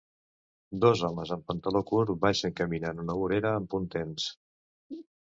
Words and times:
Dos 0.85 1.03
homes 1.09 1.33
en 1.35 1.43
pantaló 1.51 1.83
curt 1.93 2.13
baixen 2.25 2.57
caminant 2.63 3.05
una 3.07 3.21
vorera 3.23 3.55
amb 3.63 3.73
puntents 3.77 4.31